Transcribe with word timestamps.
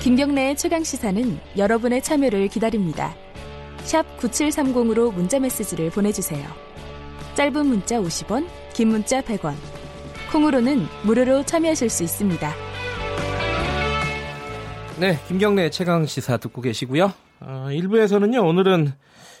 김경래의 0.00 0.56
최강 0.56 0.82
시사는 0.82 1.38
여러분의 1.58 2.00
참여를 2.00 2.48
기다립니다. 2.48 3.14
샵 3.82 4.16
9730으로 4.16 5.12
문자 5.12 5.38
메시지를 5.38 5.90
보내주세요. 5.90 6.48
짧은 7.34 7.66
문자 7.66 8.00
50원, 8.00 8.46
긴 8.72 8.88
문자 8.88 9.20
100원. 9.20 9.54
콩으로는 10.32 10.86
무료로 11.04 11.44
참여하실 11.44 11.90
수 11.90 12.02
있습니다. 12.02 12.50
네, 14.98 15.18
김경래 15.28 15.68
최강 15.68 16.06
시사 16.06 16.38
듣고 16.38 16.62
계시고요. 16.62 17.12
어, 17.40 17.66
1부에서는요, 17.70 18.42
오늘은 18.46 18.94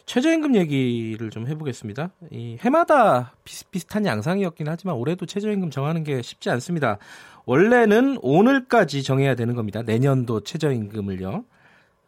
최저임금 0.06 0.56
얘기를 0.56 1.30
좀 1.30 1.46
해보겠습니다. 1.46 2.10
이 2.30 2.56
해마다 2.60 3.34
비슷비슷한 3.44 4.06
양상이었긴 4.06 4.68
하지만 4.68 4.96
올해도 4.96 5.26
최저임금 5.26 5.70
정하는 5.70 6.04
게 6.04 6.22
쉽지 6.22 6.50
않습니다. 6.50 6.98
원래는 7.46 8.18
오늘까지 8.22 9.02
정해야 9.02 9.34
되는 9.34 9.54
겁니다. 9.54 9.82
내년도 9.82 10.40
최저임금을요. 10.40 11.44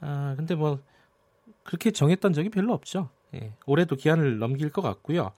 아, 0.01 0.34
근데 0.37 0.55
뭐 0.55 0.80
그렇게 1.62 1.91
정했던 1.91 2.32
적이 2.32 2.51
별로 2.51 2.73
없죠. 2.73 3.09
예, 3.34 3.52
올해도 3.66 3.96
기한을 3.96 4.38
넘길 4.38 4.70
것 4.70 4.82
같고요. 4.82 5.32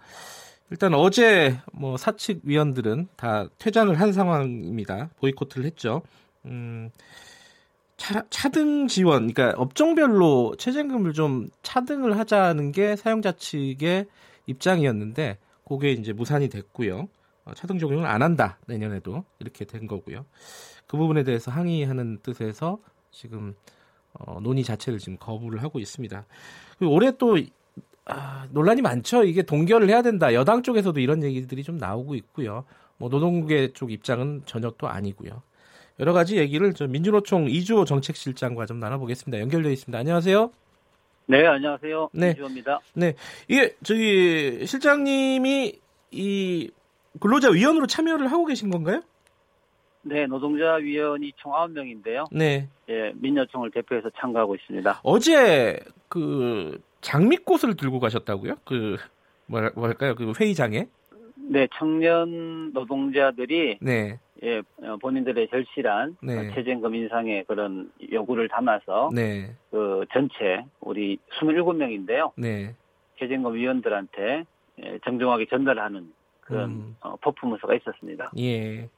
일단 0.70 0.94
어제 0.94 1.58
뭐 1.72 1.96
사측 1.96 2.40
위원들은 2.44 3.08
다 3.16 3.48
퇴장을 3.58 3.98
한 4.00 4.12
상황입니다. 4.12 5.10
보이콧을 5.20 5.64
했죠. 5.64 6.02
음, 6.46 6.90
차, 8.04 8.22
차등 8.28 8.86
지원, 8.86 9.32
그러니까 9.32 9.58
업종별로 9.58 10.56
최저임금을 10.58 11.14
좀 11.14 11.48
차등을 11.62 12.18
하자는 12.18 12.70
게 12.72 12.96
사용자 12.96 13.32
측의 13.32 14.04
입장이었는데 14.44 15.38
그게 15.66 15.92
이제 15.92 16.12
무산이 16.12 16.50
됐고요. 16.50 17.08
어, 17.46 17.54
차등 17.54 17.78
적용을 17.78 18.04
안 18.04 18.20
한다 18.20 18.58
내년에도 18.66 19.24
이렇게 19.38 19.64
된 19.64 19.86
거고요. 19.86 20.26
그 20.86 20.98
부분에 20.98 21.22
대해서 21.22 21.50
항의하는 21.50 22.18
뜻에서 22.22 22.78
지금 23.10 23.54
어, 24.12 24.38
논의 24.38 24.64
자체를 24.64 24.98
지금 24.98 25.16
거부를 25.16 25.62
하고 25.62 25.78
있습니다. 25.78 26.26
올해 26.82 27.16
또 27.16 27.38
아, 28.04 28.46
논란이 28.50 28.82
많죠. 28.82 29.24
이게 29.24 29.42
동결을 29.42 29.88
해야 29.88 30.02
된다. 30.02 30.34
여당 30.34 30.62
쪽에서도 30.62 31.00
이런 31.00 31.22
얘기들이 31.22 31.62
좀 31.62 31.78
나오고 31.78 32.16
있고요. 32.16 32.66
뭐 32.98 33.08
노동계 33.08 33.72
쪽 33.72 33.92
입장은 33.92 34.42
전혀 34.44 34.70
또 34.76 34.88
아니고요. 34.88 35.42
여러 36.00 36.12
가지 36.12 36.36
얘기를 36.38 36.72
좀 36.74 36.90
민주노총 36.90 37.48
이주호 37.48 37.84
정책실장과 37.84 38.66
좀 38.66 38.80
나눠보겠습니다. 38.80 39.40
연결되어 39.40 39.70
있습니다. 39.72 39.96
안녕하세요. 39.98 40.50
네, 41.26 41.46
안녕하세요. 41.46 42.10
네. 42.12 42.30
이주호입니다. 42.32 42.80
네, 42.94 43.14
이게 43.48 43.74
저기 43.82 44.66
실장님이 44.66 45.78
이 46.10 46.70
근로자 47.20 47.50
위원으로 47.50 47.86
참여를 47.86 48.30
하고 48.30 48.44
계신 48.44 48.70
건가요? 48.70 49.02
네, 50.02 50.26
노동자 50.26 50.74
위원이 50.74 51.32
총 51.36 51.52
9명인데요. 51.52 52.26
네. 52.30 52.68
예, 52.90 53.12
민노총을 53.14 53.70
대표해서 53.70 54.10
참가하고 54.18 54.54
있습니다. 54.56 55.00
어제 55.02 55.78
그 56.08 56.78
장미꽃을 57.00 57.76
들고 57.76 58.00
가셨다고요? 58.00 58.56
그 58.64 58.96
뭐랄- 59.46 59.72
뭐랄까요? 59.74 60.14
그 60.14 60.32
회의장에? 60.38 60.88
네, 61.36 61.68
청년 61.78 62.72
노동자들이 62.72 63.78
네. 63.80 64.18
예, 64.44 64.58
어, 64.86 64.96
본인들의 65.00 65.48
절실한 65.48 66.16
네. 66.22 66.38
어, 66.38 66.54
최저임금 66.54 66.94
인상의 66.94 67.44
그런 67.48 67.90
요구를 68.12 68.48
담아서 68.48 69.10
네. 69.12 69.54
그 69.70 70.04
전체 70.12 70.64
우리 70.80 71.18
27명인데요. 71.40 72.32
네. 72.36 72.74
최저임금 73.18 73.54
위원들한테 73.54 74.44
예, 74.82 74.98
정중하게 75.04 75.46
전달하는 75.48 76.12
그런 76.40 76.70
음. 76.70 76.96
어, 77.00 77.16
퍼포먼스가 77.16 77.74
있었습니다. 77.74 78.30
예. 78.38 78.88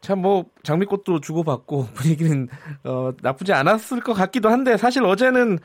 참 0.00 0.18
뭐 0.20 0.44
장미꽃도 0.62 1.20
주고받고 1.20 1.86
분위기는 1.94 2.48
어, 2.84 3.12
나쁘지 3.22 3.52
않았을 3.52 4.00
것 4.00 4.12
같기도 4.14 4.48
한데 4.50 4.76
사실 4.76 5.04
어제는 5.04 5.58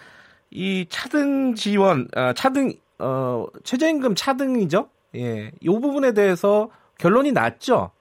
이 0.51 0.85
차등 0.89 1.55
지원, 1.55 2.07
아, 2.15 2.33
차등 2.33 2.73
어, 2.99 3.45
최저임금 3.63 4.15
차등이죠. 4.15 4.89
예. 5.15 5.51
이 5.59 5.67
부분에 5.67 6.13
대해서 6.13 6.69
결론이 6.97 7.31
났죠. 7.31 7.91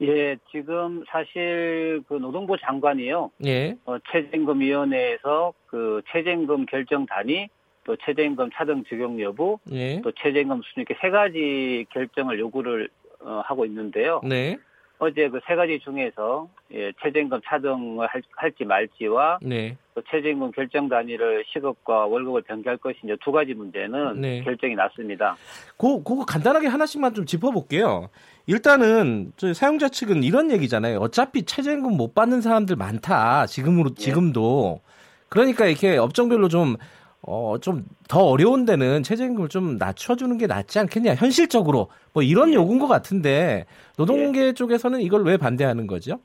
예, 0.00 0.36
지금 0.50 1.04
사실 1.08 2.02
그 2.08 2.14
노동부 2.14 2.56
장관이요. 2.56 3.30
예. 3.46 3.76
어, 3.84 3.98
최저임금위원회에서 4.10 5.52
그 5.66 6.02
최저임금 6.12 6.66
결정단위 6.66 7.48
또 7.84 7.96
최저임금 7.96 8.50
차등 8.54 8.84
적용 8.88 9.20
여부 9.20 9.58
예. 9.72 10.00
또 10.02 10.12
최저임금 10.12 10.62
수준 10.62 10.82
이렇게 10.82 10.94
세 11.00 11.10
가지 11.10 11.86
결정을 11.90 12.38
요구를 12.38 12.88
어, 13.20 13.42
하고 13.44 13.64
있는데요. 13.64 14.20
네. 14.24 14.56
어제 15.00 15.28
그 15.28 15.38
세 15.46 15.54
가지 15.54 15.78
중에서 15.80 16.48
예, 16.72 16.92
최저임금 17.02 17.40
차등을 17.44 18.06
할, 18.06 18.22
할지 18.36 18.64
말지와 18.64 19.38
네. 19.42 19.76
또 19.94 20.02
최저임금 20.10 20.52
결정 20.52 20.88
단위를 20.88 21.44
시급과 21.48 22.06
월급을 22.06 22.42
변경할 22.42 22.78
것이 22.78 22.98
이제 23.04 23.16
두 23.24 23.32
가지 23.32 23.54
문제는 23.54 24.20
네. 24.20 24.42
결정이 24.42 24.74
났습니다. 24.74 25.36
그, 25.76 26.02
그거 26.02 26.24
간단하게 26.24 26.66
하나씩만 26.66 27.14
좀 27.14 27.24
짚어볼게요. 27.24 28.10
일단은 28.48 29.32
저희 29.36 29.54
사용자 29.54 29.88
측은 29.88 30.24
이런 30.24 30.50
얘기잖아요. 30.50 30.98
어차피 30.98 31.44
최저임금 31.44 31.96
못 31.96 32.14
받는 32.14 32.40
사람들 32.40 32.76
많다. 32.76 33.46
지금으로 33.46 33.94
지금도. 33.94 34.80
그러니까 35.28 35.66
이렇게 35.66 35.96
업종별로 35.98 36.48
좀 36.48 36.76
어, 37.22 37.56
좀 37.60 37.84
더 38.08 38.24
어려운 38.24 38.64
데는 38.64 39.02
최저임금을 39.02 39.50
좀 39.50 39.76
낮춰주는 39.76 40.38
게 40.38 40.46
낫지 40.46 40.78
않겠냐. 40.78 41.14
현실적으로. 41.14 41.88
뭐 42.14 42.22
이런 42.22 42.48
예. 42.50 42.54
요구인 42.54 42.78
것 42.78 42.88
같은데 42.88 43.66
노동계 43.98 44.54
쪽에서는 44.54 45.02
이걸 45.02 45.24
왜 45.24 45.36
반대하는 45.36 45.86
거죠? 45.86 46.18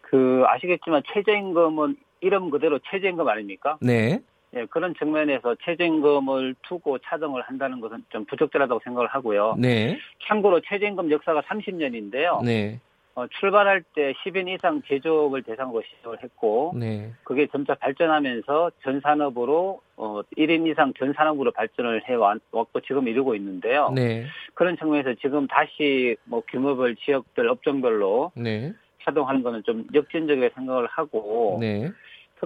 그 0.00 0.44
아시겠지만 0.46 1.02
최저임금은 1.12 1.96
이름 2.20 2.50
그대로 2.50 2.78
최저임금 2.88 3.28
아닙니까? 3.28 3.76
네. 3.80 4.20
예, 4.56 4.66
그런 4.66 4.94
측면에서 4.94 5.56
최저임금을 5.64 6.54
두고 6.62 6.98
차등을 6.98 7.42
한다는 7.42 7.80
것은 7.80 8.04
좀 8.10 8.24
부적절하다고 8.24 8.80
생각을 8.84 9.08
하고요. 9.08 9.56
네. 9.58 9.98
참고로 10.26 10.60
최저임금 10.60 11.10
역사가 11.10 11.42
30년인데요. 11.42 12.44
네. 12.44 12.80
어, 13.16 13.26
출발할 13.28 13.84
때 13.94 14.12
10인 14.24 14.48
이상 14.48 14.82
제조업을 14.88 15.42
대상으로 15.42 15.82
시작을 15.82 16.22
했고, 16.22 16.72
네. 16.76 17.12
그게 17.22 17.46
점차 17.46 17.74
발전하면서 17.74 18.72
전 18.82 19.00
산업으로 19.00 19.80
어, 19.96 20.20
1인 20.36 20.68
이상 20.68 20.92
전 20.98 21.12
산업으로 21.12 21.52
발전을 21.52 22.08
해왔고 22.08 22.80
지금 22.80 23.06
이루고 23.06 23.36
있는데요. 23.36 23.90
네. 23.94 24.26
그런 24.54 24.76
측면에서 24.76 25.14
지금 25.20 25.46
다시 25.46 26.16
뭐 26.24 26.42
규모별 26.48 26.96
지역별 26.96 27.48
업종별로 27.48 28.32
네. 28.34 28.72
차등하는 29.04 29.42
거는 29.42 29.62
좀 29.62 29.86
역전적이게 29.94 30.50
생각을 30.54 30.86
하고 30.86 31.58
네. 31.60 31.92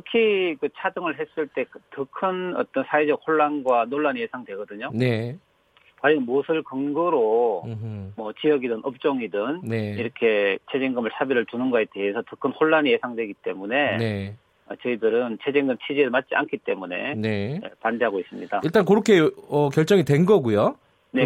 특히 0.05 0.57
그 0.61 0.69
차등을 0.77 1.19
했을 1.19 1.47
때 1.49 1.65
더 1.91 2.05
큰 2.11 2.55
어떤 2.57 2.85
사회적 2.85 3.21
혼란과 3.27 3.87
논란이 3.87 4.21
예상되거든요. 4.21 4.91
네. 4.95 5.37
과연 6.01 6.23
무엇을 6.23 6.63
근거로 6.63 7.63
음흠. 7.67 8.13
뭐 8.17 8.33
지역이든 8.41 8.81
업종이든 8.85 9.63
네. 9.65 9.95
이렇게 9.99 10.59
최저임금을 10.71 11.11
차별을 11.19 11.45
두는 11.47 11.71
거에 11.71 11.87
대해서 11.93 12.23
더 12.23 12.37
큰 12.37 12.53
혼란이 12.53 12.91
예상되기 12.93 13.35
때문에 13.43 13.97
네. 13.97 14.35
어, 14.67 14.75
저희들은 14.83 15.39
최저임금 15.43 15.77
취지에 15.87 16.09
맞지 16.09 16.35
않기 16.35 16.59
때문에 16.59 17.15
네. 17.15 17.61
예, 17.65 17.71
반대하고 17.81 18.21
있습니다. 18.21 18.61
일단 18.63 18.85
그렇게 18.85 19.29
어, 19.49 19.71
결정이 19.71 20.05
된 20.05 20.25
거고요. 20.25 20.77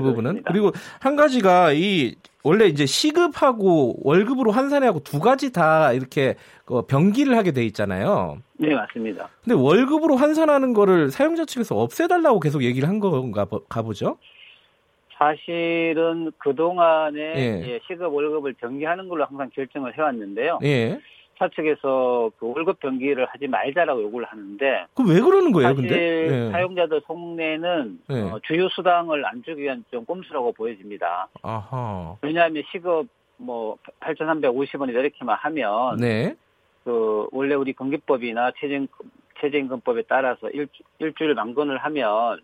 그 0.01 0.05
네, 0.07 0.11
부분은 0.11 0.43
그렇습니다. 0.43 0.53
그리고 0.53 0.73
한 1.01 1.17
가지가 1.17 1.73
이 1.73 2.15
원래 2.45 2.67
이제 2.67 2.87
시급하고 2.87 3.97
월급으로 4.03 4.51
환산하고 4.51 5.01
두 5.01 5.21
가지 5.21 5.53
다 5.53 5.93
이렇게 5.93 6.35
그 6.65 6.83
병기를 6.83 7.37
하게 7.37 7.53
돼 7.53 7.65
있잖아요. 7.67 8.39
네, 8.59 8.75
맞습니다. 8.75 9.29
근데 9.45 9.55
월급으로 9.55 10.17
환산하는 10.17 10.73
거를 10.73 11.11
사용자 11.11 11.45
측에서 11.45 11.77
없애달라고 11.77 12.41
계속 12.41 12.63
얘기를 12.65 12.89
한 12.89 12.99
건가 12.99 13.45
보- 13.45 13.65
가보죠. 13.65 14.17
사실은 15.19 16.33
그동안에 16.39 17.21
예. 17.21 17.63
예, 17.75 17.81
시급 17.87 18.13
월급을 18.13 18.55
병기하는 18.55 19.09
걸로 19.09 19.25
항상 19.25 19.51
결정을 19.55 19.97
해왔는데요. 19.97 20.59
예. 20.65 20.99
사 21.43 21.49
측에서 21.49 22.31
그 22.39 22.53
월급 22.55 22.79
병기를 22.79 23.27
하지 23.27 23.49
말자라고 23.49 24.01
요구를 24.05 24.27
하는데 24.29 24.87
그 24.95 25.03
왜 25.03 25.21
그러는 25.21 25.51
거예요, 25.51 25.71
사실 25.75 25.89
근데? 25.89 26.47
예. 26.47 26.51
사용자들 26.53 27.03
속내는 27.07 28.01
예. 28.11 28.21
어, 28.21 28.39
주요 28.45 28.69
수당을 28.69 29.27
안 29.27 29.43
주기 29.43 29.63
위한 29.63 29.85
좀 29.91 30.05
꼼수라고 30.05 30.53
보여집니다. 30.53 31.27
아하. 31.43 32.17
왜냐하면 32.23 32.63
시급 32.71 33.09
뭐 33.39 33.77
8,350원이다 34.01 34.95
이렇게만 35.01 35.37
하면 35.41 35.97
네. 35.97 36.37
그 36.85 37.27
원래 37.33 37.57
우리 37.57 37.73
건기법이나 37.73 38.53
최저임금, 38.61 39.11
최저임금법에 39.41 40.03
따라서 40.09 40.49
일, 40.51 40.69
일주일 41.01 41.35
만건을 41.35 41.79
하면 41.79 42.41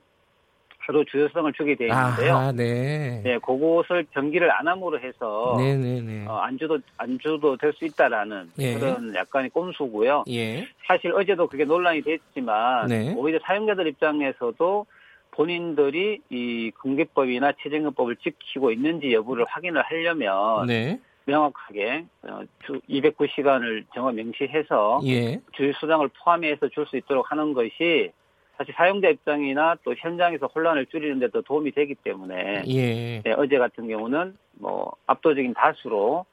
하루 0.89 1.05
주요성을 1.05 1.53
주게 1.53 1.75
돼 1.75 1.87
있는데요. 1.89 2.35
아하, 2.35 2.51
네. 2.53 3.21
네, 3.23 3.39
그것을 3.41 4.07
병기를 4.11 4.51
안 4.51 4.67
함으로 4.69 4.99
해서 4.99 5.55
네 5.59 5.77
네 5.77 6.01
네. 6.01 6.25
어, 6.27 6.37
안주도 6.39 6.79
안주도 6.97 7.59
될 7.59 7.75
수 7.75 7.85
있다라는 7.85 8.51
예. 8.59 8.75
그런 8.79 9.15
약간의 9.15 9.51
꼼수고요. 9.51 10.25
예. 10.31 10.67
사실 10.87 11.13
어제도 11.13 11.47
그게 11.47 11.67
논란이 11.67 12.01
됐지만 12.01 12.87
네. 12.87 13.15
오히려 13.15 13.39
사용자들 13.45 13.87
입장에서도 13.89 14.87
본인들이 15.33 16.23
이 16.31 16.71
공개법이나 16.81 17.53
최저임금법을 17.63 18.17
지키고 18.17 18.73
있는지 18.73 19.13
여부를 19.13 19.45
확인을 19.47 19.83
하려면 19.83 20.67
네. 20.67 20.99
명확하게 21.27 22.07
어, 22.23 22.41
주 22.65 22.81
209시간을 22.89 23.85
정확 23.95 24.15
명시해서 24.15 25.01
예. 25.05 25.39
주유 25.53 25.75
수당을 25.75 26.09
포함해서 26.25 26.69
줄 26.71 26.87
수 26.87 26.97
있도록 26.97 27.31
하는 27.31 27.53
것이 27.53 28.11
사실 28.59 28.75
사용자 28.77 29.09
입장이나 29.09 29.77
또 29.85 29.95
현장에서 29.97 30.47
혼란을 30.47 30.87
줄이는 30.87 31.21
데도 31.21 31.43
도움이 31.43 31.71
되기 31.71 31.95
때문에 31.95 32.65
예. 32.67 33.23
네, 33.23 33.33
어제 33.37 33.57
같은 33.57 33.87
경우는 33.87 34.37
뭐 34.55 34.93
압도적인 35.07 35.55
다수로 35.55 36.27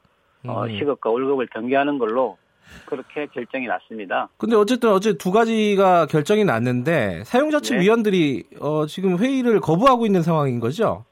어, 0.48 0.64
음. 0.64 0.76
시급과 0.76 1.08
월급을 1.08 1.46
변경하는 1.46 1.98
걸로 1.98 2.36
그렇게 2.86 3.26
결정이 3.26 3.68
났습니다. 3.68 4.28
근데 4.38 4.56
어쨌든 4.56 4.90
어제 4.90 5.16
두 5.16 5.30
가지가 5.30 6.06
결정이 6.06 6.44
났는데 6.44 7.22
사용자 7.24 7.60
측 7.60 7.76
네. 7.76 7.82
위원들이 7.82 8.42
어, 8.60 8.86
지금 8.86 9.18
회의를 9.18 9.60
거부하고 9.60 10.04
있는 10.04 10.22
상황인 10.22 10.58
거죠? 10.58 11.04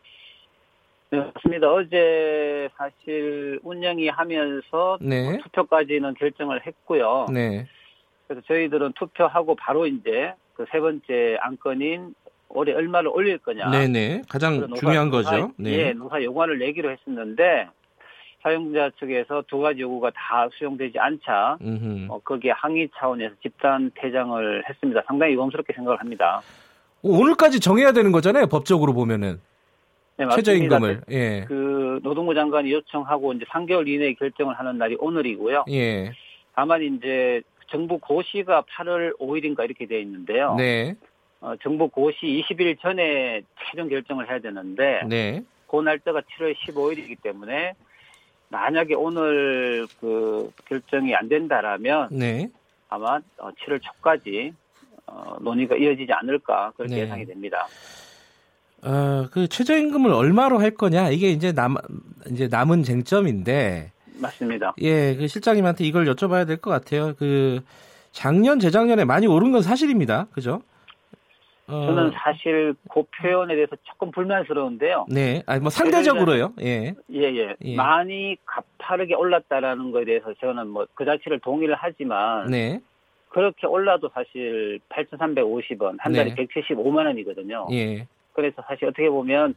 네, 1.10 1.18
맞습니다. 1.18 1.70
어제 1.70 2.68
사실 2.76 3.60
운영이 3.62 4.08
하면서 4.08 4.98
네. 5.00 5.38
투표까지는 5.44 6.14
결정을 6.14 6.66
했고요. 6.66 7.26
네. 7.32 7.68
그래서 8.26 8.44
저희들은 8.48 8.94
투표하고 8.94 9.54
바로 9.54 9.86
이제 9.86 10.34
그 10.54 10.64
세 10.70 10.80
번째 10.80 11.36
안건인 11.40 12.14
올해 12.48 12.72
얼마를 12.72 13.10
올릴 13.12 13.38
거냐. 13.38 13.70
네네. 13.70 14.22
가장 14.28 14.60
노사- 14.60 14.76
중요한 14.80 15.10
노사- 15.10 15.30
거죠. 15.30 15.52
네. 15.56 15.70
예, 15.88 15.92
노사 15.92 16.22
요구안을 16.22 16.58
내기로 16.58 16.90
했었는데 16.90 17.68
사용자 18.42 18.90
측에서 18.98 19.42
두 19.48 19.58
가지 19.58 19.80
요구가 19.80 20.10
다 20.10 20.48
수용되지 20.52 20.98
않자 20.98 21.58
음흠. 21.62 22.06
어, 22.10 22.18
거기에 22.22 22.52
항의 22.52 22.88
차원에서 22.96 23.34
집단 23.42 23.90
퇴장을 23.96 24.62
했습니다. 24.68 25.02
상당히 25.06 25.32
위험스럽게 25.32 25.72
생각을 25.72 25.98
합니다. 25.98 26.42
오늘까지 27.02 27.58
정해야 27.60 27.92
되는 27.92 28.12
거잖아요. 28.12 28.46
법적으로 28.46 28.92
보면은 28.92 29.40
네. 30.16 30.26
최저임금을. 30.36 31.00
예. 31.10 31.44
그 31.48 31.98
노동부 32.04 32.34
장관이 32.34 32.70
요청하고 32.72 33.32
이제 33.32 33.44
3개월 33.46 33.88
이내에 33.88 34.14
결정을 34.14 34.56
하는 34.58 34.78
날이 34.78 34.96
오늘이고요. 35.00 35.64
예. 35.70 36.12
다만 36.54 36.82
이제 36.82 37.42
정부 37.66 37.98
고시가 37.98 38.62
8월 38.62 39.18
5일인가 39.18 39.64
이렇게 39.64 39.86
되어 39.86 39.98
있는데요. 39.98 40.54
네. 40.56 40.94
어, 41.40 41.54
정부 41.62 41.88
고시 41.88 42.18
20일 42.22 42.80
전에 42.80 43.42
최종 43.66 43.88
결정을 43.88 44.28
해야 44.28 44.38
되는데 44.38 45.02
네. 45.06 45.42
그 45.68 45.76
날짜가 45.80 46.22
7월 46.22 46.54
15일이기 46.54 47.20
때문에 47.22 47.74
만약에 48.48 48.94
오늘 48.94 49.86
그 50.00 50.50
결정이 50.66 51.14
안 51.14 51.28
된다라면 51.28 52.08
네. 52.12 52.48
아마 52.88 53.20
어, 53.38 53.50
7월 53.50 53.82
초까지 53.82 54.54
어, 55.06 55.36
논의가 55.40 55.76
이어지지 55.76 56.12
않을까 56.12 56.72
그렇게 56.76 56.94
네. 56.94 57.00
예상이 57.02 57.26
됩니다. 57.26 57.66
어, 58.82 59.26
그 59.30 59.48
최저임금을 59.48 60.12
얼마로 60.12 60.60
할 60.60 60.70
거냐 60.72 61.10
이게 61.10 61.30
이제 61.30 61.52
남 61.52 61.74
이제 62.30 62.48
남은 62.48 62.82
쟁점인데 62.84 63.92
맞습니다. 64.28 64.74
예, 64.80 65.14
그 65.16 65.26
실장님한테 65.28 65.84
이걸 65.84 66.06
여쭤봐야 66.06 66.46
될 66.46 66.56
것 66.58 66.70
같아요. 66.70 67.14
그 67.18 67.60
작년 68.12 68.58
재작년에 68.58 69.04
많이 69.04 69.26
오른 69.26 69.52
건 69.52 69.62
사실입니다. 69.62 70.26
그죠? 70.32 70.62
어, 71.66 71.86
저는 71.86 72.12
사실 72.14 72.74
그 72.92 73.02
표현에 73.22 73.54
대해서 73.54 73.74
조금 73.84 74.10
불만스러운데요. 74.10 75.06
네, 75.08 75.42
아니 75.46 75.60
뭐 75.60 75.70
상대적으로요. 75.70 76.52
예, 76.60 76.94
예, 77.12 77.20
예. 77.22 77.54
예. 77.64 77.74
많이 77.76 78.36
가파르게 78.44 79.14
올랐다라는 79.14 79.90
거에 79.90 80.04
대해서 80.04 80.34
저는 80.40 80.68
뭐 80.68 80.86
그 80.94 81.04
자체를 81.06 81.40
동의를 81.40 81.74
하지만 81.78 82.46
네, 82.50 82.80
그렇게 83.30 83.66
올라도 83.66 84.10
사실 84.14 84.78
8,350원, 84.90 85.96
한 85.98 86.12
달에 86.12 86.34
네. 86.34 86.46
175만 86.46 87.06
원이거든요. 87.06 87.66
예, 87.72 88.06
그래서 88.34 88.62
사실 88.68 88.84
어떻게 88.86 89.08
보면 89.08 89.54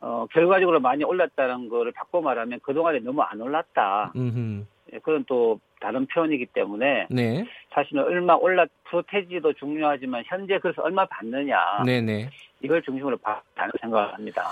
어, 0.00 0.26
결과적으로 0.32 0.80
많이 0.80 1.04
올랐다는 1.04 1.68
거를 1.68 1.92
바꿔 1.92 2.20
말하면 2.20 2.60
그동안에 2.62 3.00
너무 3.00 3.20
안 3.22 3.40
올랐다. 3.40 4.12
음, 4.16 4.66
예, 4.92 4.98
그건 4.98 5.24
또 5.28 5.60
다른 5.78 6.06
표현이기 6.06 6.46
때문에 6.46 7.06
네, 7.10 7.46
사실은 7.72 8.02
얼마 8.04 8.34
올랐 8.34 8.68
프로테지도 8.84 9.52
중요하지만 9.54 10.22
현재 10.26 10.58
그래서 10.58 10.82
얼마 10.82 11.04
받느냐 11.06 11.82
네, 11.84 12.00
네. 12.00 12.30
이걸 12.62 12.82
중심으로 12.82 13.16
봐다는 13.18 13.72
생각을 13.80 14.14
합니다. 14.14 14.42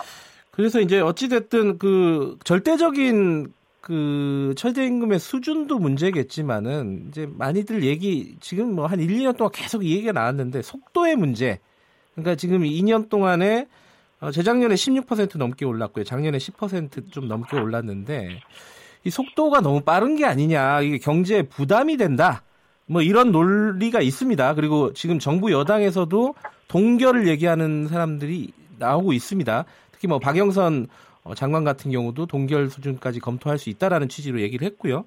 그래서 0.50 0.80
이제 0.80 1.00
어찌 1.00 1.28
됐든 1.28 1.78
그 1.78 2.36
절대적인 2.44 3.52
그 3.80 4.54
최저임금의 4.56 5.18
수준도 5.18 5.78
문제겠지만은 5.78 7.06
이제 7.08 7.26
많이들 7.38 7.84
얘기 7.84 8.36
지금 8.40 8.74
뭐 8.74 8.86
한 8.86 9.00
1, 9.00 9.08
2년 9.08 9.36
동안 9.36 9.50
계속 9.54 9.84
이 9.84 9.92
얘기가 9.94 10.12
나왔는데 10.12 10.60
속도의 10.62 11.16
문제. 11.16 11.58
그러니까 12.14 12.34
지금 12.34 12.62
2년 12.64 13.08
동안에 13.08 13.66
어, 14.20 14.30
재작년에 14.30 14.74
16% 14.74 15.38
넘게 15.38 15.64
올랐고요. 15.64 16.04
작년에 16.04 16.38
10%좀 16.38 17.28
넘게 17.28 17.56
올랐는데 17.56 18.40
이 19.04 19.10
속도가 19.10 19.60
너무 19.60 19.80
빠른 19.80 20.16
게 20.16 20.24
아니냐. 20.24 20.80
이게 20.82 20.98
경제에 20.98 21.42
부담이 21.42 21.96
된다. 21.96 22.42
뭐 22.86 23.02
이런 23.02 23.30
논리가 23.30 24.00
있습니다. 24.00 24.54
그리고 24.54 24.92
지금 24.92 25.18
정부 25.18 25.52
여당에서도 25.52 26.34
동결을 26.68 27.28
얘기하는 27.28 27.86
사람들이 27.86 28.50
나오고 28.78 29.12
있습니다. 29.12 29.64
특히 29.92 30.08
뭐 30.08 30.18
박영선 30.18 30.88
어, 31.22 31.34
장관 31.34 31.62
같은 31.64 31.90
경우도 31.90 32.26
동결 32.26 32.70
수준까지 32.70 33.20
검토할 33.20 33.58
수 33.58 33.70
있다라는 33.70 34.08
취지로 34.08 34.40
얘기를 34.40 34.66
했고요. 34.66 35.04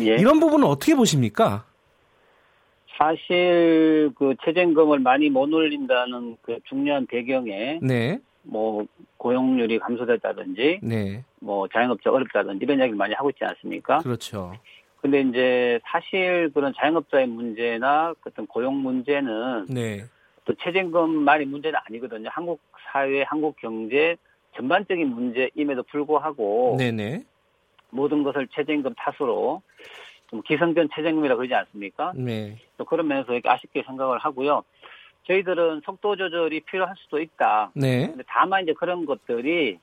예. 0.00 0.16
이런 0.16 0.40
부분은 0.40 0.66
어떻게 0.66 0.94
보십니까? 0.94 1.64
사실 2.96 4.12
그 4.16 4.34
최저임금을 4.44 5.00
많이 5.00 5.28
못 5.30 5.52
올린다는 5.52 6.36
그 6.42 6.58
중요한 6.68 7.06
배경에 7.06 7.80
네, 7.82 8.20
뭐 8.44 8.86
고용률이 9.16 9.78
감소됐다든지 9.78 10.80
네, 10.82 11.24
뭐 11.40 11.66
자영업자 11.68 12.10
어렵다든지 12.10 12.64
이런 12.64 12.78
이야기를 12.78 12.96
많이 12.96 13.14
하고 13.14 13.30
있지 13.30 13.44
않습니까? 13.44 13.98
그렇죠. 13.98 14.54
근데 15.00 15.20
이제 15.20 15.80
사실 15.84 16.50
그런 16.54 16.72
자영업자의 16.76 17.26
문제나 17.26 18.14
어떤 18.26 18.46
고용 18.46 18.76
문제는 18.76 19.66
네, 19.68 20.04
또 20.44 20.54
최저임금만이 20.54 21.46
문제는 21.46 21.78
아니거든요. 21.84 22.28
한국 22.32 22.60
사회, 22.92 23.22
한국 23.22 23.56
경제 23.56 24.16
전반적인 24.56 25.08
문제임에도 25.08 25.82
불구하고 25.84 26.76
네, 26.78 26.92
네, 26.92 27.24
모든 27.90 28.22
것을 28.22 28.48
최저임금 28.48 28.94
탓으로 28.96 29.62
좀 30.30 30.42
기성전 30.42 30.88
최저임금이라 30.94 31.36
그러지 31.36 31.54
않습니까? 31.54 32.12
네, 32.14 32.56
또 32.76 32.84
그런 32.84 33.06
면에서 33.06 33.32
이렇게 33.32 33.48
아쉽게 33.48 33.82
생각을 33.86 34.18
하고요. 34.18 34.64
저희들은 35.26 35.82
속도 35.84 36.16
조절이 36.16 36.60
필요할 36.60 36.94
수도 36.98 37.20
있다. 37.20 37.70
네, 37.74 38.06
근데 38.06 38.22
다만 38.26 38.62
이제 38.62 38.72
그런 38.72 39.06
것들이 39.06 39.78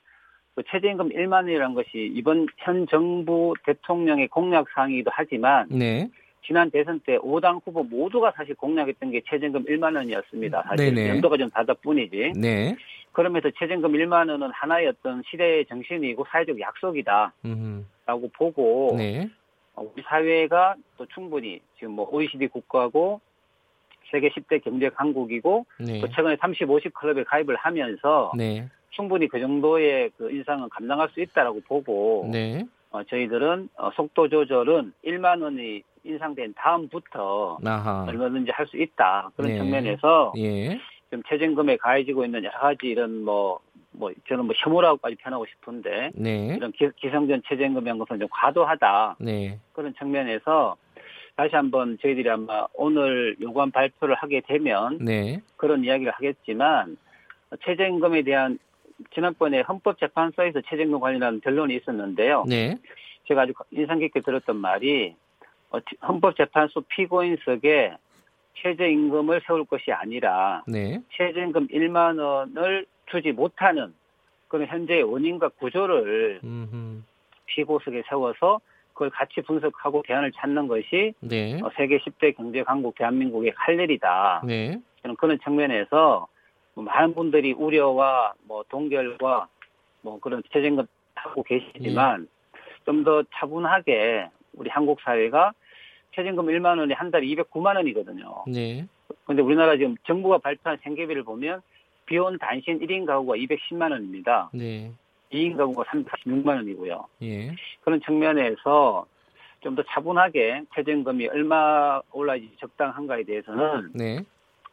그 0.54 0.62
최저임금 0.70 1.10
1만 1.10 1.32
원이라는 1.32 1.74
것이 1.74 2.10
이번 2.14 2.46
현 2.58 2.86
정부 2.88 3.54
대통령의 3.64 4.28
공약 4.28 4.66
사항이기도 4.74 5.10
하지만 5.12 5.66
네, 5.70 6.08
지난 6.46 6.70
대선 6.70 7.00
때 7.00 7.18
5당 7.18 7.60
후보 7.64 7.82
모두가 7.82 8.32
사실 8.36 8.54
공약했던 8.54 9.10
게 9.10 9.22
최저임금 9.28 9.64
1만 9.64 9.96
원이었습니다. 9.96 10.64
사실 10.68 10.94
네네. 10.94 11.08
연도가 11.08 11.36
좀 11.36 11.48
다다 11.50 11.74
뿐이지. 11.74 12.34
네, 12.36 12.76
그러면서 13.12 13.50
최저임금 13.58 13.92
1만 13.92 14.30
원은 14.30 14.50
하나의 14.52 14.88
어떤 14.88 15.22
시대의 15.30 15.66
정신이고 15.66 16.26
사회적 16.30 16.60
약속이다라고 16.60 17.32
음, 17.46 17.86
보고 18.34 18.94
네, 18.96 19.28
어, 19.74 19.82
우리 19.82 20.02
사회가 20.02 20.76
또 20.98 21.06
충분히 21.06 21.60
지금 21.78 21.92
뭐 21.92 22.08
OECD 22.10 22.48
국가고 22.48 23.20
세계 24.12 24.28
10대 24.28 24.62
경제 24.62 24.90
강국이고 24.90 25.66
네, 25.80 26.00
또 26.00 26.08
최근에 26.08 26.36
30, 26.40 26.70
50 26.70 26.94
클럽에 26.94 27.24
가입을 27.24 27.56
하면서 27.56 28.30
네, 28.36 28.68
충분히 28.90 29.26
그 29.26 29.40
정도의 29.40 30.10
그 30.16 30.30
인상은 30.30 30.68
감당할 30.68 31.08
수 31.08 31.20
있다라고 31.20 31.62
보고 31.66 32.28
네, 32.30 32.64
어, 32.90 33.02
저희들은 33.02 33.70
어, 33.76 33.90
속도 33.96 34.28
조절은 34.28 34.92
1만 35.04 35.42
원이 35.42 35.82
인상된 36.04 36.54
다음부터 36.56 37.58
아하, 37.64 38.04
얼마든지 38.08 38.50
할 38.52 38.66
수 38.66 38.76
있다. 38.76 39.30
그런 39.36 39.52
네. 39.52 39.58
측면에서 39.58 40.32
예, 40.36 40.78
지금 41.06 41.22
최저임금에 41.28 41.76
가해지고 41.78 42.24
있는 42.24 42.44
여러 42.44 42.58
가지 42.58 42.86
이런 42.86 43.24
뭐뭐 43.24 44.12
저는 44.28 44.46
뭐 44.46 44.54
혐오라고까지 44.56 45.16
표현하고 45.16 45.46
싶은데 45.46 46.10
네, 46.14 46.54
이런 46.56 46.72
기, 46.72 46.88
기성전 46.96 47.42
최저임금 47.48 47.86
연금은 47.86 48.20
좀 48.20 48.28
과도하다. 48.30 49.16
네, 49.20 49.58
그런 49.72 49.94
측면에서 49.94 50.76
다시 51.36 51.56
한번 51.56 51.98
저희들이 52.00 52.28
아마 52.28 52.66
오늘 52.74 53.36
요구안 53.40 53.70
발표를 53.70 54.14
하게 54.14 54.40
되면 54.40 54.98
네, 55.00 55.40
그런 55.56 55.84
이야기를 55.84 56.12
하겠지만 56.12 56.96
최저임금에 57.64 58.22
대한 58.22 58.58
지난번에 59.14 59.62
헌법재판소에서 59.62 60.60
최저임금 60.68 61.00
관련한 61.00 61.40
변론이 61.40 61.74
있었는데요. 61.76 62.44
네, 62.46 62.78
제가 63.26 63.42
아주 63.42 63.52
인상 63.70 63.98
깊게 63.98 64.20
들었던 64.20 64.56
말이 64.56 65.14
어, 65.70 65.78
헌법재판소 66.06 66.82
피고인석에 66.82 67.96
최저임금을 68.54 69.40
세울 69.46 69.64
것이 69.64 69.90
아니라 69.90 70.62
네, 70.66 71.00
최저임금 71.16 71.68
1만 71.68 72.20
원을 72.20 72.86
주지 73.06 73.32
못하는 73.32 73.94
그런 74.48 74.66
현재의 74.66 75.02
원인과 75.02 75.48
구조를 75.58 76.40
음, 76.44 77.04
피고석에 77.46 78.02
세워서 78.08 78.60
그걸 78.92 79.10
같이 79.10 79.40
분석하고 79.40 80.02
대안을 80.06 80.32
찾는 80.32 80.68
것이 80.68 81.14
네, 81.20 81.60
어, 81.62 81.70
세계 81.76 81.98
10대 81.98 82.36
경제 82.36 82.62
강국 82.62 82.94
대한민국의 82.96 83.52
할 83.56 83.78
일이다. 83.80 84.42
네, 84.46 84.78
저는 85.02 85.16
그런 85.16 85.38
측면에서 85.40 86.26
뭐 86.74 86.84
많은 86.84 87.14
분들이 87.14 87.52
우려와 87.52 88.34
뭐 88.44 88.64
동결과 88.68 89.48
뭐 90.02 90.20
그런 90.20 90.42
최저임금 90.52 90.86
하고 91.14 91.42
계시지만 91.42 92.28
좀더 92.84 93.22
차분하게 93.34 94.28
우리 94.54 94.70
한국 94.70 95.00
사회가 95.00 95.52
최저임금 96.14 96.46
1만 96.46 96.78
원이 96.78 96.92
한 96.94 97.10
달에 97.10 97.26
209만 97.26 97.76
원이거든요. 97.76 98.44
네. 98.46 98.86
근데 99.24 99.42
우리나라 99.42 99.76
지금 99.76 99.96
정부가 100.06 100.38
발표한 100.38 100.78
생계비를 100.82 101.22
보면 101.22 101.62
비혼 102.06 102.38
단신 102.38 102.80
1인 102.80 103.06
가구가 103.06 103.36
210만 103.36 103.92
원입니다. 103.92 104.50
네. 104.52 104.92
2인 105.32 105.56
가구가 105.56 105.84
346만 105.84 106.46
원이고요. 106.48 107.04
예. 107.22 107.54
그런 107.82 108.00
측면에서 108.04 109.06
좀 109.62 109.76
더 109.76 109.82
차분하게 109.92 110.62
최저임금이 110.74 111.28
얼마 111.28 112.00
올라야지 112.10 112.50
적당한가에 112.60 113.22
대해서는 113.24 113.90
네. 113.94 114.24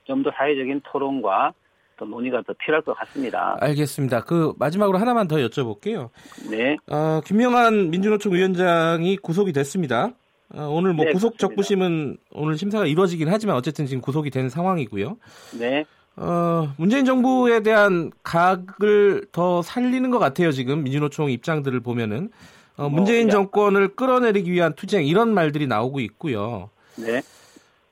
좀 0.06 0.24
더 0.24 0.32
사회적인 0.36 0.82
토론과 0.84 1.54
또 1.98 2.06
논의가 2.06 2.42
더 2.42 2.54
필요할 2.54 2.82
것 2.82 2.94
같습니다. 2.98 3.56
알겠습니다. 3.62 4.22
그 4.24 4.54
마지막으로 4.58 4.98
하나만 4.98 5.28
더 5.28 5.36
여쭤볼게요. 5.36 6.10
네. 6.50 6.76
어, 6.88 7.22
김명한 7.24 7.92
민주노총 7.92 8.34
위원장이 8.34 9.18
구속이 9.18 9.52
됐습니다. 9.54 10.10
어, 10.56 10.64
오늘 10.64 10.94
뭐 10.94 11.06
네, 11.06 11.12
구속 11.12 11.38
그렇습니다. 11.38 11.48
적부심은 11.48 12.18
오늘 12.32 12.58
심사가 12.58 12.88
이루어지긴 12.88 13.28
하지만 13.30 13.56
어쨌든 13.58 13.86
지금 13.86 14.02
구속이 14.02 14.32
된 14.32 14.50
상황이고요. 14.50 15.18
네. 15.60 15.86
어, 16.30 16.68
문재인 16.78 17.06
정부에 17.06 17.62
대한 17.64 18.12
각을 18.24 19.26
더 19.32 19.62
살리는 19.62 20.10
것 20.12 20.20
같아요. 20.20 20.52
지금 20.52 20.84
민주노총 20.84 21.32
입장들을 21.32 21.80
보면은 21.80 22.30
어, 22.78 22.84
뭐, 22.84 22.90
문재인 22.90 23.28
야. 23.28 23.32
정권을 23.32 23.96
끌어내리기 23.96 24.52
위한 24.52 24.74
투쟁 24.76 25.06
이런 25.06 25.34
말들이 25.34 25.66
나오고 25.66 26.02
있고요. 26.02 26.70
네. 26.98 27.22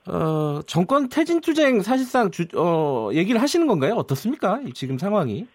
어, 0.10 0.62
정권 0.66 1.08
퇴진 1.10 1.40
투쟁 1.42 1.82
사실상 1.82 2.32
주, 2.32 2.46
어, 2.56 3.10
얘기를 3.14 3.42
하시는 3.42 3.66
건가요? 3.68 3.94
어떻습니까? 3.96 4.60
지금 4.74 4.98
상황이? 4.98 5.48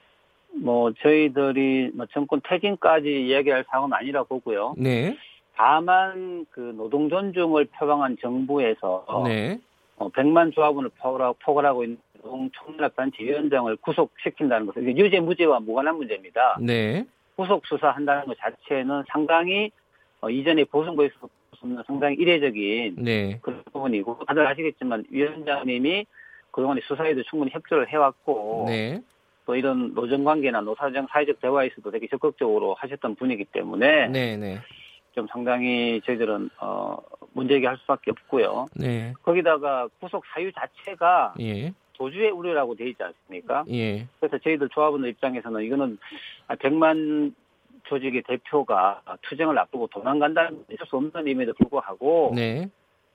뭐 0.54 0.92
저희들이 1.02 1.90
뭐 1.94 2.06
정권 2.12 2.40
퇴진까지 2.46 3.08
이야기할 3.26 3.64
상황은 3.70 3.94
아니라 3.94 4.22
보고요. 4.24 4.74
네, 4.76 5.16
다만 5.56 6.44
그 6.50 6.74
노동 6.76 7.08
존중을 7.08 7.66
표방한 7.78 8.18
정부에서 8.20 9.22
네, 9.24 9.58
어, 9.96 10.10
100만 10.10 10.52
조합원을 10.54 10.90
포괄하- 11.00 11.34
포괄하고 11.42 11.84
있는 11.84 11.96
노동총연합단체 12.22 13.24
위원장을 13.24 13.74
구속시킨다는 13.76 14.66
것은 14.66 14.96
유죄 14.98 15.20
무죄와 15.20 15.60
무관한 15.60 15.96
문제입니다. 15.96 16.58
네, 16.60 17.04
구속 17.36 17.66
수사한다는 17.66 18.26
것 18.26 18.36
자체는 18.38 19.04
상당히 19.08 19.70
어, 20.20 20.30
이전에 20.30 20.64
보선거에서 20.64 21.12
상당히 21.86 22.16
이례적인 22.16 22.96
네, 22.98 23.38
그런 23.42 23.62
부분이고 23.72 24.24
다들 24.26 24.46
아시겠지만 24.46 25.04
위원장님이 25.10 26.06
그동안에 26.50 26.80
수사에도 26.84 27.22
충분히 27.24 27.50
협조를 27.52 27.88
해왔고 27.88 28.64
네, 28.68 29.00
또 29.46 29.56
이런 29.56 29.94
노정관계나 29.94 30.60
노사정 30.62 31.06
사회적 31.10 31.40
대화에서도 31.40 31.90
되게 31.90 32.06
적극적으로 32.08 32.74
하셨던 32.74 33.16
분이기 33.16 33.44
때문에 33.46 34.08
네, 34.08 34.36
네, 34.36 34.58
좀 35.14 35.26
상당히 35.28 36.00
저희들은 36.04 36.50
어 36.60 36.96
문제제기할 37.32 37.78
수밖에 37.78 38.10
없고요. 38.10 38.66
네, 38.74 39.12
거기다가 39.22 39.88
구속 40.00 40.24
사유 40.32 40.50
자체가 40.52 41.34
예, 41.40 41.72
도주의 42.02 42.30
우려라고 42.32 42.74
돼 42.74 42.88
있지 42.88 43.00
않습니까? 43.00 43.64
예, 43.70 44.08
그래서 44.18 44.36
저희들 44.38 44.68
조합원들 44.70 45.10
입장에서는 45.10 45.62
이거는 45.62 45.98
100만 46.48 47.32
조직의 47.84 48.22
대표가 48.26 49.00
투쟁을 49.22 49.56
앞두고 49.56 49.86
도망간다는 49.88 50.50
건 50.50 50.64
있을 50.72 50.84
수 50.86 50.96
없는 50.96 51.12
의미에도 51.14 51.52
불구하고 51.54 52.32
네, 52.34 52.68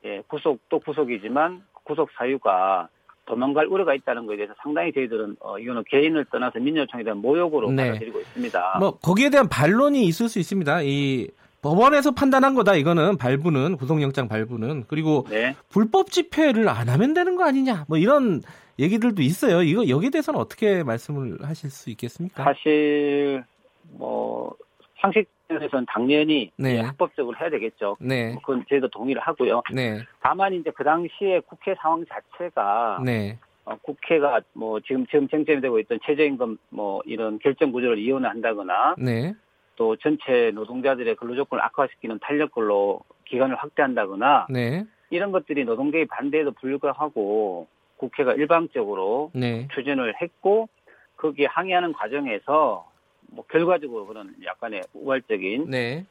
예, 0.05 0.21
구속도 0.27 0.79
구속이지만 0.79 1.63
구속 1.83 2.09
사유가 2.17 2.87
도망갈 3.25 3.65
우려가 3.65 3.93
있다는 3.93 4.25
것에 4.25 4.37
대해서 4.37 4.53
상당히 4.63 4.93
저희들은 4.93 5.35
어, 5.41 5.59
이거는 5.59 5.83
개인을 5.89 6.25
떠나서 6.31 6.59
민주노총에 6.59 7.03
대한 7.03 7.17
모욕으로 7.17 7.71
네. 7.71 7.87
받아들이고 7.87 8.19
있습니다. 8.21 8.77
뭐 8.79 8.91
거기에 8.99 9.29
대한 9.29 9.49
반론이 9.49 10.05
있을 10.05 10.29
수 10.29 10.39
있습니다. 10.39 10.81
이 10.83 11.27
법원에서 11.61 12.11
판단한 12.11 12.55
거다. 12.55 12.75
이거는 12.75 13.17
발부는 13.17 13.75
구속영장 13.75 14.29
발부는 14.29 14.85
그리고 14.87 15.25
네. 15.29 15.57
불법 15.69 16.11
집회를 16.11 16.69
안 16.69 16.87
하면 16.87 17.13
되는 17.13 17.35
거 17.35 17.43
아니냐. 17.43 17.83
뭐 17.89 17.97
이런 17.97 18.41
얘기들도 18.79 19.21
있어요. 19.21 19.61
이거 19.63 19.87
여기에 19.87 20.11
대해서는 20.11 20.39
어떻게 20.39 20.83
말씀을 20.83 21.37
하실 21.41 21.69
수 21.69 21.89
있겠습니까? 21.89 22.43
사실 22.43 23.43
뭐 23.91 24.55
상식에서는 25.01 25.85
당연히 25.87 26.51
네. 26.57 26.75
예, 26.75 26.81
합법적으로 26.81 27.37
해야 27.39 27.49
되겠죠. 27.49 27.97
네, 27.99 28.33
뭐 28.33 28.41
그건 28.41 28.65
저희도 28.69 28.89
동의를 28.89 29.21
하고요. 29.21 29.63
네, 29.73 29.99
다만 30.21 30.53
이제 30.53 30.71
그 30.71 30.83
당시에 30.83 31.39
국회 31.41 31.75
상황 31.75 32.05
자체가 32.05 33.01
네, 33.03 33.39
어, 33.65 33.75
국회가 33.81 34.41
뭐 34.53 34.79
지금 34.79 35.05
지금 35.07 35.27
쟁점이 35.27 35.61
되고 35.61 35.79
있던 35.79 35.99
최저임금 36.05 36.57
뭐 36.69 37.01
이런 37.05 37.39
결정 37.39 37.71
구조를 37.71 37.97
이혼한다거나 37.97 38.95
네, 38.97 39.33
또 39.75 39.95
전체 39.97 40.51
노동자들의 40.53 41.15
근로 41.15 41.35
조건을 41.35 41.63
악화시키는 41.63 42.19
탄력근로 42.21 43.01
기간을 43.25 43.55
확대한다거나 43.55 44.47
네, 44.49 44.85
이런 45.09 45.31
것들이 45.31 45.65
노동계의 45.65 46.05
반대에도 46.07 46.51
불구하고 46.51 47.67
국회가 47.97 48.33
일방적으로 48.33 49.31
네, 49.33 49.67
추진을 49.73 50.13
했고 50.21 50.69
거기에 51.17 51.47
항의하는 51.47 51.93
과정에서 51.93 52.89
뭐 53.29 53.45
결과적으로 53.45 54.05
그런 54.05 54.33
약간의 54.43 54.83
우발적인 54.93 55.69
네, 55.69 56.05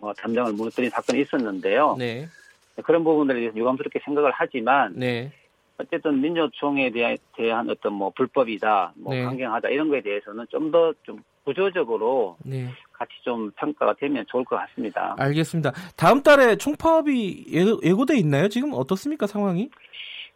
어, 0.00 0.12
담장을 0.14 0.52
무너뜨린 0.52 0.90
사건이 0.90 1.20
있었는데요. 1.22 1.96
네, 1.98 2.26
그런 2.84 3.04
부분들에 3.04 3.40
대해서 3.40 3.56
유감스럽게 3.56 4.00
생각을 4.04 4.32
하지만 4.34 4.92
네, 4.96 5.32
어쨌든 5.78 6.20
민주총에 6.20 6.90
대한, 6.90 7.16
대한 7.36 7.70
어떤 7.70 7.94
뭐 7.94 8.10
불법이다, 8.10 8.92
뭐 8.96 9.14
네. 9.14 9.24
강경하다 9.24 9.68
이런 9.68 9.88
거에 9.88 10.00
대해서는 10.00 10.46
좀 10.50 10.70
더좀 10.70 11.22
구조적으로 11.44 12.36
네. 12.44 12.68
같이 12.92 13.12
좀 13.22 13.50
평가가 13.52 13.94
되면 13.94 14.26
좋을 14.28 14.44
것 14.44 14.56
같습니다. 14.56 15.14
알겠습니다. 15.18 15.72
다음 15.96 16.22
달에 16.22 16.56
총파업이 16.56 17.46
예고, 17.50 17.80
예고돼 17.82 18.18
있나요? 18.18 18.48
지금 18.48 18.72
어떻습니까 18.74 19.26
상황이? 19.26 19.70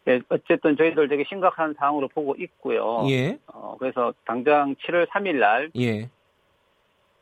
네, 0.05 0.19
어쨌든 0.29 0.75
저희들 0.75 1.07
되게 1.07 1.23
심각한 1.27 1.73
상황으로 1.75 2.07
보고 2.09 2.35
있고요. 2.37 3.05
예, 3.09 3.37
어, 3.47 3.75
그래서 3.79 4.13
당장 4.25 4.75
7월 4.75 5.07
3일 5.07 5.35
날 5.35 5.71
예, 5.77 6.09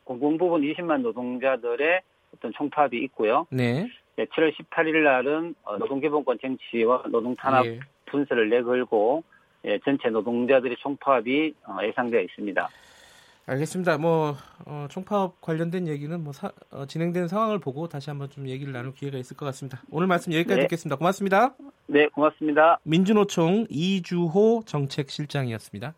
공공 0.03 0.37
부분 0.37 0.61
20만 0.61 1.01
노동자들의 1.01 2.01
어떤 2.35 2.51
총파업이 2.53 2.97
있고요. 3.05 3.45
네, 3.51 3.87
네, 4.15 4.25
7월 4.25 4.53
18일 4.55 5.03
날은 5.03 5.55
어, 5.63 5.77
노동기본권 5.77 6.39
쟁취와 6.41 7.03
노동탄압 7.09 7.65
예. 7.65 7.79
분쇄를 8.05 8.49
내걸고 8.49 9.23
예, 9.65 9.79
전체 9.79 10.09
노동자들의 10.09 10.77
총파업이 10.77 11.53
어, 11.67 11.77
예상되어 11.83 12.21
있습니다. 12.21 12.69
알겠습니다. 13.45 13.97
뭐 13.97 14.35
어, 14.65 14.87
총파업 14.89 15.41
관련된 15.41 15.87
얘기는 15.87 16.23
뭐 16.23 16.31
사- 16.31 16.51
어, 16.71 16.85
진행된 16.85 17.27
상황을 17.27 17.59
보고 17.59 17.87
다시 17.89 18.09
한번 18.09 18.29
좀 18.29 18.47
얘기를 18.47 18.71
나눌 18.71 18.93
기회가 18.93 19.17
있을 19.17 19.35
것 19.35 19.45
같습니다. 19.47 19.81
오늘 19.89 20.07
말씀 20.07 20.31
여기까지 20.33 20.55
네. 20.57 20.61
듣겠습니다. 20.67 20.95
고맙습니다. 20.95 21.55
네, 21.87 22.07
고맙습니다. 22.09 22.79
민주노총 22.83 23.65
이주호 23.69 24.63
정책실장이었습니다. 24.65 25.93